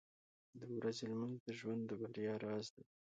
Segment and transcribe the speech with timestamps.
[0.59, 2.85] •د ورځې لمونځ د ژوند د بریا راز دی.